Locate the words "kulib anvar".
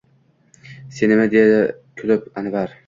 2.03-2.77